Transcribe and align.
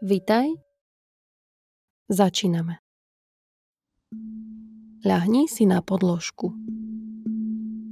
Vitaj. 0.00 0.56
Začíname. 2.08 2.80
Ľahni 5.04 5.44
si 5.44 5.68
na 5.68 5.84
podložku. 5.84 6.56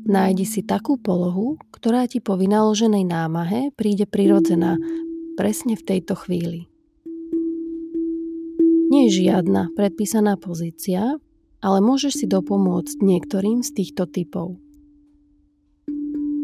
Nájdi 0.08 0.48
si 0.48 0.64
takú 0.64 0.96
polohu, 0.96 1.60
ktorá 1.68 2.08
ti 2.08 2.24
po 2.24 2.40
vynaloženej 2.40 3.04
námahe 3.04 3.76
príde 3.76 4.08
prirodzená 4.08 4.80
presne 5.36 5.76
v 5.76 5.84
tejto 5.84 6.16
chvíli. 6.16 6.72
Nie 8.88 9.12
je 9.12 9.28
žiadna 9.28 9.76
predpísaná 9.76 10.40
pozícia, 10.40 11.20
ale 11.60 11.78
môžeš 11.84 12.24
si 12.24 12.26
dopomôcť 12.26 13.04
niektorým 13.04 13.60
z 13.60 13.84
týchto 13.84 14.08
typov. 14.08 14.56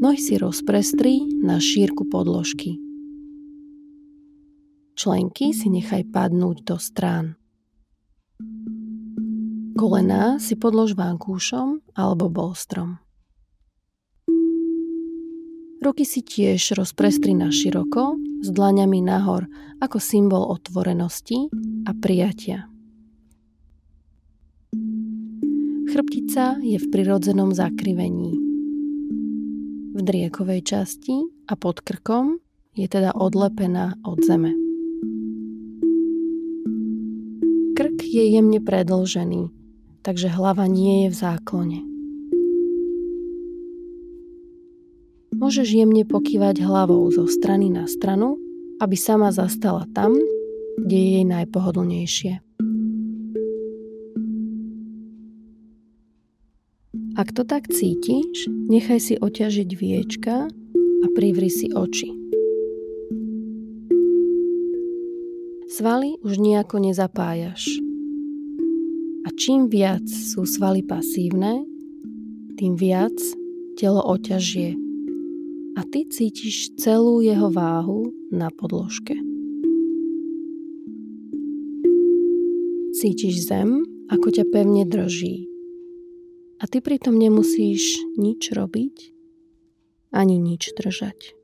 Nohy 0.05 0.21
si 0.21 0.37
rozprestri 0.37 1.25
na 1.41 1.57
šírku 1.57 2.05
podložky. 2.13 2.84
Členky 4.95 5.51
si 5.51 5.67
nechaj 5.75 6.07
padnúť 6.15 6.63
do 6.63 6.79
strán. 6.79 7.35
Kolená 9.75 10.39
si 10.39 10.55
podlož 10.55 10.95
vankúšom 10.95 11.83
alebo 11.99 12.31
bolstrom. 12.31 13.03
Ruky 15.83 16.07
si 16.07 16.23
tiež 16.23 16.79
rozprestri 16.79 17.35
na 17.35 17.51
široko, 17.51 18.17
s 18.41 18.49
dlaňami 18.55 19.03
nahor 19.03 19.51
ako 19.83 19.99
symbol 19.99 20.47
otvorenosti 20.47 21.51
a 21.85 21.93
prijatia. 21.93 22.71
Chrbtica 25.91 26.63
je 26.63 26.79
v 26.79 26.87
prirodzenom 26.89 27.51
zakrivení. 27.51 28.33
V 29.95 30.01
driekovej 30.01 30.63
časti 30.65 31.19
a 31.51 31.59
pod 31.59 31.83
krkom 31.83 32.39
je 32.79 32.87
teda 32.87 33.11
odlepená 33.19 33.99
od 34.07 34.23
zeme. 34.23 34.64
Je 38.15 38.25
jemne 38.31 38.63
predlžený, 38.63 39.51
takže 40.07 40.31
hlava 40.31 40.71
nie 40.71 41.05
je 41.05 41.09
v 41.11 41.17
záklone. 41.19 41.81
Môžeš 45.35 45.75
jemne 45.75 46.07
pokývať 46.07 46.63
hlavou 46.63 47.11
zo 47.11 47.27
strany 47.27 47.67
na 47.67 47.91
stranu, 47.91 48.39
aby 48.79 48.95
sama 48.95 49.35
zastala 49.35 49.83
tam, 49.91 50.15
kde 50.79 50.97
je 50.97 51.09
jej 51.19 51.27
najpohodlnejšie. 51.27 52.33
Ak 57.15 57.31
to 57.31 57.47
tak 57.47 57.71
cítiš, 57.71 58.51
nechaj 58.71 58.99
si 58.99 59.15
oťažiť 59.19 59.71
viečka 59.75 60.51
a 61.03 61.07
privri 61.15 61.51
si 61.51 61.71
oči. 61.71 62.11
Svaly 65.71 66.19
už 66.23 66.39
nejako 66.39 66.79
nezapájaš. 66.79 67.84
A 69.25 69.33
čím 69.33 69.73
viac 69.73 70.05
sú 70.05 70.45
svaly 70.45 70.85
pasívne, 70.85 71.65
tým 72.61 72.77
viac 72.77 73.17
telo 73.81 74.05
oťažie. 74.05 74.77
A 75.75 75.83
ty 75.89 76.07
cítiš 76.07 76.77
celú 76.79 77.25
jeho 77.25 77.49
váhu 77.51 78.13
na 78.31 78.53
podložke. 78.53 79.17
Cítiš 82.95 83.49
zem, 83.49 83.83
ako 84.13 84.29
ťa 84.31 84.45
pevne 84.53 84.85
drží. 84.87 85.49
A 86.63 86.69
ty 86.71 86.79
pritom 86.85 87.19
nemusíš 87.19 88.05
nič 88.15 88.55
robiť, 88.55 89.13
ani 90.15 90.39
nič 90.39 90.71
držať. 90.79 91.35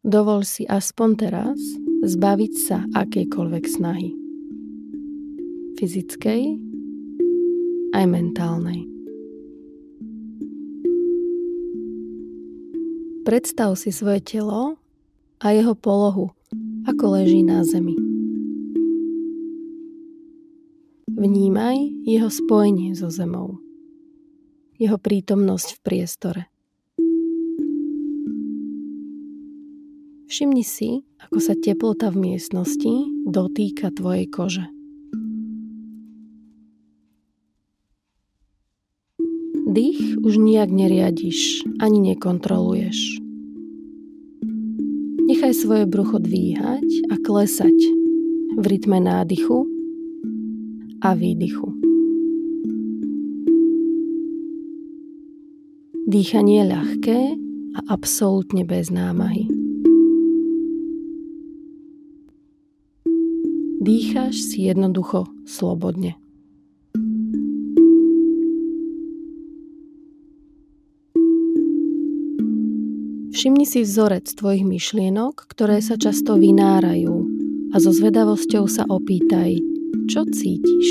Dovol 0.00 0.48
si 0.48 0.64
aspoň 0.64 1.10
teraz 1.18 1.60
zbaviť 2.00 2.52
sa 2.56 2.88
akejkoľvek 2.96 3.64
snahy. 3.68 4.19
Fyzickej 5.80 6.60
aj 7.96 8.04
mentálnej. 8.04 8.84
Predstav 13.24 13.80
si 13.80 13.88
svoje 13.88 14.20
telo 14.20 14.76
a 15.40 15.46
jeho 15.56 15.72
polohu, 15.72 16.36
ako 16.84 17.16
leží 17.16 17.40
na 17.40 17.64
zemi. 17.64 17.96
Vnímaj 21.16 22.04
jeho 22.04 22.28
spojenie 22.28 22.92
so 22.92 23.08
zemou, 23.08 23.56
jeho 24.76 25.00
prítomnosť 25.00 25.68
v 25.72 25.78
priestore. 25.80 26.42
Všimni 30.28 30.60
si, 30.60 31.08
ako 31.24 31.40
sa 31.40 31.56
teplota 31.56 32.12
v 32.12 32.36
miestnosti 32.36 32.92
dotýka 33.24 33.96
tvojej 33.96 34.28
kože. 34.28 34.68
Už 40.20 40.36
nijak 40.36 40.68
neriadiš 40.68 41.64
ani 41.80 42.12
nekontroluješ. 42.12 43.20
Nechaj 45.30 45.54
svoje 45.56 45.84
brucho 45.86 46.18
dvíhať 46.18 47.08
a 47.08 47.14
klesať 47.16 47.76
v 48.58 48.64
rytme 48.66 49.00
nádychu 49.00 49.64
a 51.00 51.16
výdychu. 51.16 51.72
Dýchanie 56.10 56.66
ľahké 56.66 57.18
a 57.78 57.80
absolútne 57.88 58.66
bez 58.66 58.90
námahy. 58.90 59.46
Dýcháš 63.80 64.36
si 64.42 64.68
jednoducho 64.68 65.30
slobodne. 65.48 66.18
Všimni 73.40 73.64
si 73.64 73.80
vzorec 73.80 74.36
tvojich 74.36 74.68
myšlienok, 74.68 75.48
ktoré 75.48 75.80
sa 75.80 75.96
často 75.96 76.36
vynárajú 76.36 77.24
a 77.72 77.80
so 77.80 77.88
zvedavosťou 77.88 78.68
sa 78.68 78.84
opýtaj, 78.84 79.56
čo 80.12 80.28
cítiš. 80.28 80.88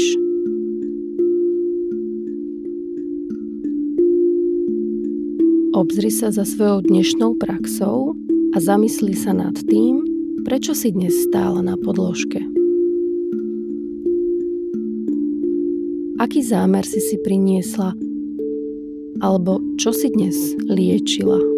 Obzri 5.78 6.10
sa 6.10 6.34
za 6.34 6.42
svojou 6.42 6.90
dnešnou 6.90 7.38
praxou 7.38 8.18
a 8.18 8.58
zamysli 8.58 9.14
sa 9.14 9.30
nad 9.30 9.54
tým, 9.70 10.02
prečo 10.42 10.74
si 10.74 10.90
dnes 10.90 11.14
stála 11.30 11.62
na 11.62 11.78
podložke. 11.78 12.42
Aký 16.18 16.42
zámer 16.42 16.82
si 16.82 16.98
si 16.98 17.22
priniesla? 17.22 17.94
Alebo 19.22 19.62
čo 19.78 19.94
si 19.94 20.10
dnes 20.10 20.34
liečila? 20.66 21.49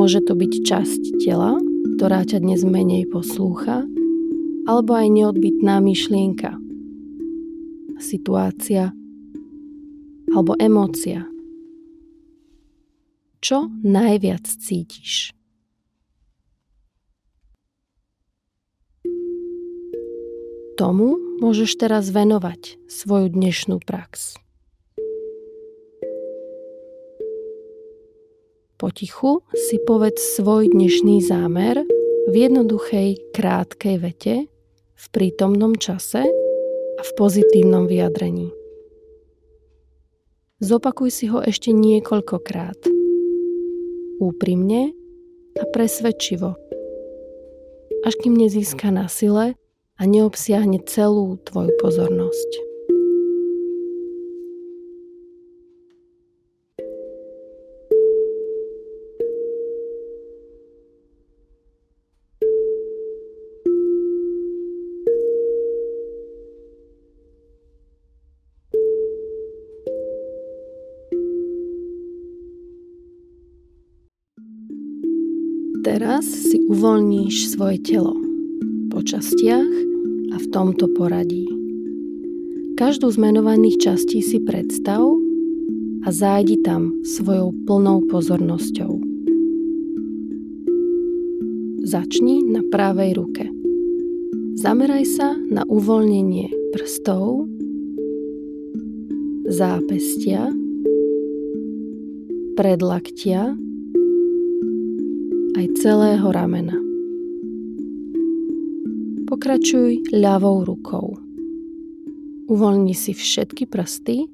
Môže 0.00 0.24
to 0.24 0.32
byť 0.32 0.64
časť 0.64 1.02
tela, 1.20 1.60
ktorá 2.00 2.24
ťa 2.24 2.40
dnes 2.40 2.64
menej 2.64 3.04
poslúcha, 3.12 3.84
alebo 4.64 4.96
aj 4.96 5.12
neodbitná 5.12 5.76
myšlienka, 5.84 6.56
situácia 8.00 8.96
alebo 10.32 10.56
emócia. 10.56 11.28
Čo 13.44 13.68
najviac 13.84 14.48
cítiš? 14.48 15.36
Tomu 20.80 21.20
môžeš 21.44 21.76
teraz 21.76 22.08
venovať 22.08 22.80
svoju 22.88 23.36
dnešnú 23.36 23.84
prax. 23.84 24.40
Potichu 28.80 29.44
si 29.52 29.76
povedz 29.84 30.40
svoj 30.40 30.72
dnešný 30.72 31.20
zámer 31.20 31.84
v 32.32 32.34
jednoduchej, 32.48 33.12
krátkej 33.36 34.00
vete, 34.00 34.48
v 34.96 35.06
prítomnom 35.12 35.76
čase 35.76 36.24
a 36.96 37.02
v 37.04 37.10
pozitívnom 37.12 37.84
vyjadrení. 37.84 38.48
Zopakuj 40.64 41.12
si 41.12 41.28
ho 41.28 41.44
ešte 41.44 41.76
niekoľkokrát. 41.76 42.80
Úprimne 44.16 44.96
a 45.60 45.64
presvedčivo. 45.68 46.56
Až 48.08 48.16
kým 48.16 48.32
nezíska 48.32 48.88
na 48.88 49.12
sile 49.12 49.60
a 50.00 50.02
neobsiahne 50.08 50.80
celú 50.88 51.36
tvoju 51.44 51.76
pozornosť. 51.84 52.69
Teraz 76.00 76.24
si 76.24 76.56
uvoľníš 76.64 77.60
svoje 77.60 77.76
telo 77.84 78.16
po 78.88 79.04
častiach 79.04 79.68
a 80.32 80.36
v 80.40 80.46
tomto 80.48 80.88
poradí. 80.96 81.44
Každú 82.80 83.12
z 83.12 83.20
menovaných 83.20 83.76
častí 83.84 84.24
si 84.24 84.40
predstav 84.40 85.04
a 86.00 86.08
zájdi 86.08 86.56
tam 86.64 86.96
svojou 87.04 87.52
plnou 87.68 88.00
pozornosťou. 88.08 88.96
Začni 91.84 92.48
na 92.48 92.64
pravej 92.72 93.20
ruke. 93.20 93.44
Zameraj 94.56 95.04
sa 95.04 95.36
na 95.52 95.68
uvoľnenie 95.68 96.48
prstov, 96.72 97.44
zápestia, 99.52 100.48
predlaktia 102.56 103.52
aj 105.60 105.76
celého 105.76 106.24
ramena. 106.32 106.72
Pokračuj 109.28 110.08
ľavou 110.08 110.64
rukou. 110.64 111.20
Uvoľni 112.48 112.96
si 112.96 113.12
všetky 113.12 113.68
prsty, 113.68 114.24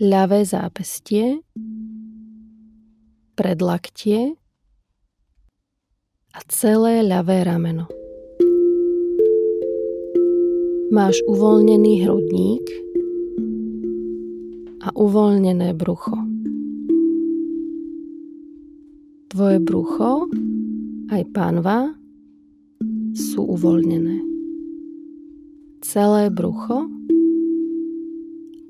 ľavé 0.00 0.40
zápestie, 0.40 1.44
predlaktie 3.36 4.40
a 6.32 6.40
celé 6.48 7.04
ľavé 7.04 7.44
rameno. 7.44 7.92
Máš 10.88 11.20
uvoľnený 11.28 12.08
hrudník 12.08 12.66
a 14.80 14.88
uvoľnené 14.96 15.76
brucho. 15.76 16.25
Tvoje 19.26 19.58
brucho 19.58 20.30
aj 21.10 21.22
panva 21.34 21.90
sú 23.10 23.42
uvoľnené. 23.42 24.22
Celé 25.82 26.30
brucho 26.30 26.86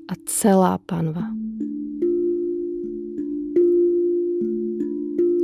a 0.09 0.13
celá 0.25 0.81
panva. 0.81 1.29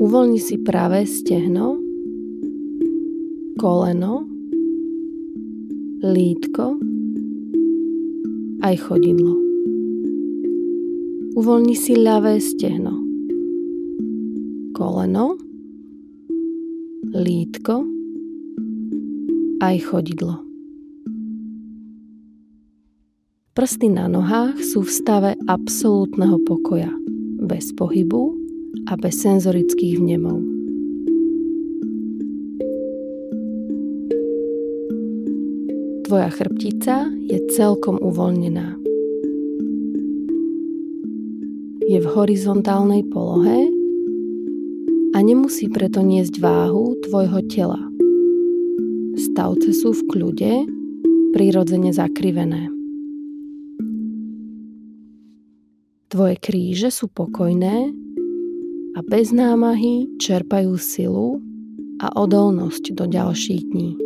Uvoľni 0.01 0.41
si 0.41 0.57
pravé 0.59 1.05
stehno, 1.05 1.77
koleno, 3.61 4.25
lítko 6.03 6.81
aj 8.63 8.75
chodidlo. 8.81 9.35
Uvoľni 11.35 11.75
si 11.75 11.99
ľavé 11.99 12.39
stehno, 12.39 13.02
koleno, 14.83 15.39
lítko 17.15 17.87
aj 19.63 19.75
chodidlo. 19.79 20.43
Prsty 23.55 23.87
na 23.87 24.11
nohách 24.11 24.59
sú 24.59 24.83
v 24.83 24.91
stave 24.91 25.31
absolútneho 25.47 26.35
pokoja, 26.43 26.91
bez 27.47 27.71
pohybu 27.79 28.35
a 28.91 28.99
bez 28.99 29.23
senzorických 29.23 30.03
vnemov. 30.03 30.43
Tvoja 36.11 36.27
chrbtica 36.27 37.07
je 37.31 37.39
celkom 37.55 38.03
uvoľnená. 38.03 38.75
Je 41.87 42.03
v 42.03 42.07
horizontálnej 42.11 43.07
polohe 43.07 43.82
nemusí 45.23 45.71
preto 45.71 46.03
niesť 46.03 46.43
váhu 46.43 46.99
tvojho 47.07 47.39
tela. 47.47 47.79
Stavce 49.15 49.71
sú 49.71 49.95
v 49.95 50.03
kľude, 50.11 50.53
prirodzene 51.33 51.95
zakrivené. 51.95 52.69
Tvoje 56.13 56.37
kríže 56.37 56.93
sú 56.93 57.09
pokojné 57.09 57.89
a 58.93 58.99
bez 59.01 59.33
námahy 59.33 60.05
čerpajú 60.21 60.77
silu 60.77 61.41
a 61.97 62.13
odolnosť 62.13 62.93
do 62.93 63.09
ďalších 63.09 63.63
dní. 63.65 63.97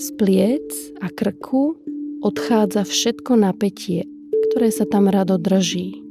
Z 0.00 0.06
pliec 0.16 0.72
a 1.04 1.12
krku 1.12 1.76
odchádza 2.24 2.88
všetko 2.88 3.36
napätie, 3.36 4.08
ktoré 4.48 4.72
sa 4.72 4.88
tam 4.88 5.12
rado 5.12 5.36
drží. 5.36 6.01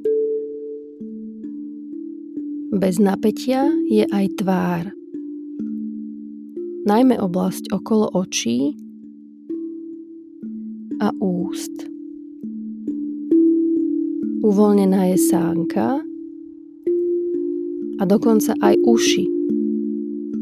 Bez 2.72 3.04
napätia 3.04 3.68
je 3.92 4.08
aj 4.08 4.26
tvár. 4.40 4.96
Najmä 6.88 7.20
oblasť 7.20 7.68
okolo 7.76 8.08
očí 8.16 8.80
a 11.04 11.12
úst. 11.20 11.92
Uvoľnená 14.40 15.12
je 15.12 15.18
sánka 15.20 16.00
a 18.00 18.04
dokonca 18.08 18.56
aj 18.64 18.80
uši 18.88 19.28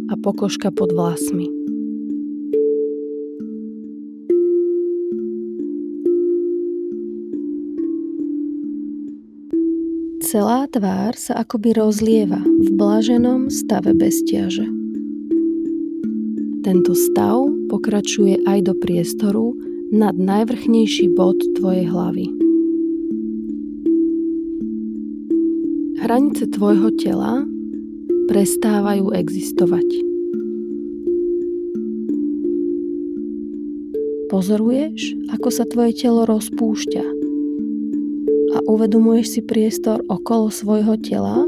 a 0.07 0.15
pokožka 0.21 0.69
pod 0.69 0.93
vlasmi. 0.93 1.58
Celá 10.29 10.69
tvár 10.69 11.17
sa 11.17 11.41
akoby 11.41 11.73
rozlieva 11.73 12.37
v 12.37 12.69
blaženom 12.77 13.49
stave 13.49 13.97
bezťaže. 13.97 14.61
Tento 16.61 16.93
stav 16.93 17.49
pokračuje 17.65 18.37
aj 18.45 18.69
do 18.69 18.77
priestoru 18.77 19.57
nad 19.89 20.13
najvrchnejší 20.13 21.17
bod 21.17 21.33
tvojej 21.57 21.89
hlavy. 21.89 22.29
Hranice 26.05 26.45
tvojho 26.53 26.93
tela 27.01 27.41
prestávajú 28.29 29.09
existovať. 29.09 29.87
Pozoruješ, 34.29 35.17
ako 35.33 35.49
sa 35.49 35.65
tvoje 35.65 35.97
telo 35.97 36.29
rozpúšťa 36.29 37.18
uvedomuješ 38.69 39.25
si 39.33 39.41
priestor 39.41 40.05
okolo 40.05 40.53
svojho 40.53 40.93
tela 41.01 41.41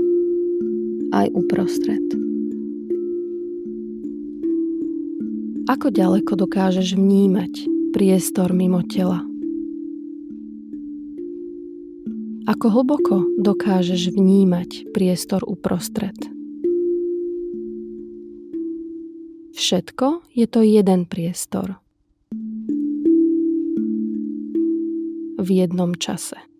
aj 1.13 1.29
uprostred. 1.37 2.01
Ako 5.69 5.93
ďaleko 5.93 6.33
dokážeš 6.33 6.97
vnímať 6.97 7.69
priestor 7.93 8.49
mimo 8.57 8.81
tela? 8.81 9.21
Ako 12.49 12.73
hlboko 12.73 13.21
dokážeš 13.37 14.17
vnímať 14.17 14.89
priestor 14.89 15.45
uprostred? 15.45 16.17
Všetko 19.53 20.25
je 20.33 20.49
to 20.49 20.65
jeden 20.65 21.05
priestor. 21.05 21.77
V 25.37 25.47
jednom 25.47 25.93
čase 25.93 26.50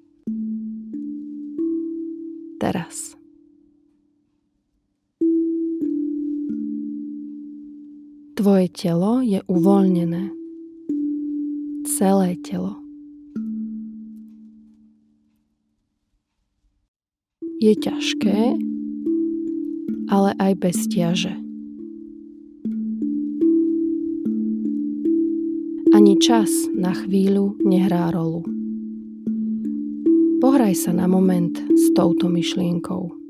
Tvoje 8.61 8.77
telo 8.77 9.25
je 9.25 9.41
uvoľnené. 9.49 10.29
Celé 11.97 12.37
telo. 12.45 12.77
Je 17.57 17.73
ťažké, 17.73 18.53
ale 20.13 20.37
aj 20.37 20.53
bez 20.61 20.77
ťaže. 20.93 21.33
Ani 25.97 26.21
čas 26.21 26.53
na 26.77 26.93
chvíľu 26.93 27.57
nehrá 27.65 28.13
rolu. 28.13 28.45
Pohraj 30.37 30.77
sa 30.77 30.93
na 30.93 31.09
moment 31.09 31.57
s 31.57 31.89
touto 31.97 32.29
myšlienkou. 32.29 33.20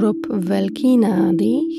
Urob 0.00 0.32
veľký 0.32 1.04
nádych 1.04 1.76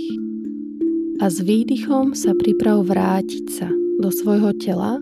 a 1.17 1.25
s 1.25 1.41
výdychom 1.41 2.13
sa 2.13 2.37
priprav 2.37 2.85
vrátiť 2.85 3.45
sa 3.49 3.65
do 3.97 4.13
svojho 4.13 4.53
tela 4.61 5.01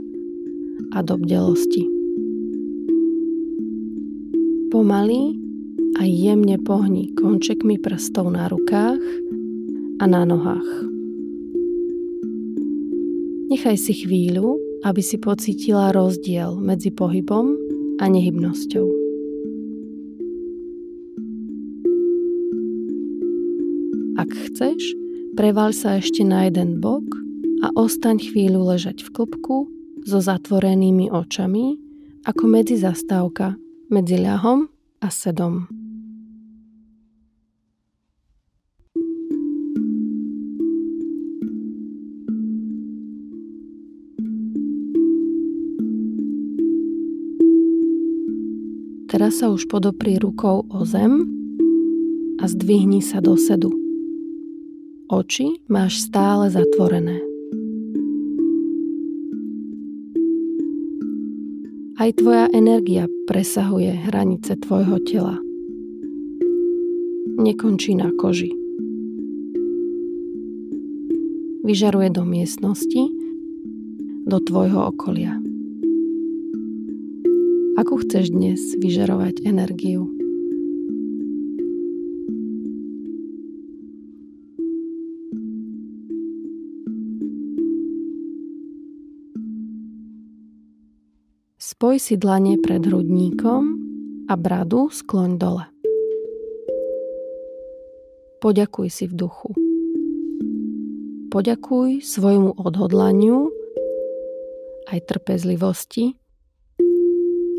a 0.96 1.04
do 1.04 1.20
bdelosti. 1.20 1.84
Pomaly 4.72 5.36
a 6.00 6.08
jemne 6.08 6.64
pohni 6.64 7.12
končekmi 7.20 7.76
prstov 7.76 8.32
na 8.32 8.48
rukách 8.48 9.04
a 10.00 10.08
na 10.08 10.24
nohách. 10.24 10.70
Nechaj 13.52 13.76
si 13.84 14.00
chvíľu, 14.00 14.56
aby 14.88 15.04
si 15.04 15.20
pocítila 15.20 15.92
rozdiel 15.92 16.56
medzi 16.56 16.88
pohybom 16.96 17.52
a 18.00 18.08
nehybnosťou. 18.08 18.99
Chceš, 24.60 24.92
preval 25.39 25.72
sa 25.72 26.04
ešte 26.04 26.20
na 26.28 26.51
jeden 26.51 26.84
bok 26.84 27.08
a 27.63 27.72
ostaň 27.80 28.20
chvíľu 28.20 28.75
ležať 28.75 29.08
v 29.08 29.10
klopku 29.16 29.72
so 30.04 30.20
zatvorenými 30.20 31.08
očami 31.08 31.80
ako 32.28 32.44
medzi 32.44 32.75
zastávka 32.75 33.56
medzi 33.88 34.20
ľahom 34.20 34.68
a 35.00 35.08
sedom. 35.08 35.63
Teraz 49.08 49.39
sa 49.39 49.48
už 49.56 49.72
podopri 49.72 50.20
rukou 50.20 50.68
o 50.68 50.84
zem 50.84 51.24
a 52.44 52.46
zdvihni 52.51 53.00
sa 53.00 53.24
do 53.24 53.39
sedu. 53.39 53.88
Oči 55.10 55.58
máš 55.66 56.06
stále 56.06 56.54
zatvorené. 56.54 57.18
Aj 61.98 62.13
tvoja 62.13 62.46
energia 62.54 63.10
presahuje 63.25 63.89
hranice 64.06 64.54
tvojho 64.62 65.01
tela. 65.01 65.42
Nekončí 67.42 67.98
na 67.98 68.13
koži. 68.22 68.54
Vyžaruje 71.66 72.13
do 72.13 72.22
miestnosti, 72.30 73.10
do 74.30 74.38
tvojho 74.38 74.94
okolia. 74.94 75.42
Ako 77.82 78.06
chceš 78.06 78.30
dnes 78.30 78.62
vyžarovať 78.78 79.42
energiu? 79.42 80.19
Spoj 91.80 91.96
si 91.96 92.20
dlane 92.20 92.60
pred 92.60 92.84
hrudníkom 92.84 93.64
a 94.28 94.36
bradu 94.36 94.92
skloň 94.92 95.40
dole. 95.40 95.64
Poďakuj 98.44 98.88
si 98.92 99.08
v 99.08 99.16
duchu. 99.16 99.56
Poďakuj 101.32 102.04
svojmu 102.04 102.60
odhodlaniu 102.60 103.48
aj 104.92 105.08
trpezlivosti 105.08 106.20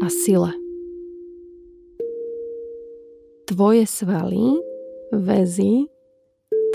a 0.04 0.12
sile. 0.12 0.52
Tvoje 3.48 3.88
svaly, 3.88 4.60
väzy, 5.16 5.88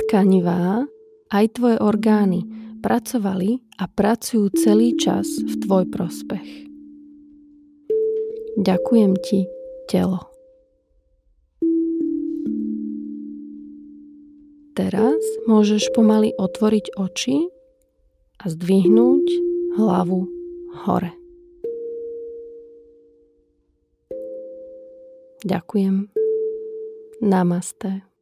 tkanivá, 0.02 0.82
aj 1.30 1.46
tvoje 1.54 1.78
orgány 1.78 2.42
pracovali 2.82 3.62
a 3.78 3.86
pracujú 3.86 4.50
celý 4.58 4.98
čas 4.98 5.30
v 5.46 5.54
tvoj 5.62 5.86
prospech. 5.94 6.64
Ďakujem 8.55 9.19
ti, 9.19 9.51
telo. 9.91 10.31
Teraz 14.75 15.19
môžeš 15.47 15.91
pomaly 15.95 16.35
otvoriť 16.35 17.00
oči 17.00 17.47
a 18.39 18.45
zdvihnúť 18.47 19.25
hlavu 19.79 20.27
hore. 20.83 21.12
Ďakujem. 25.45 26.09
Namaste. 27.21 28.14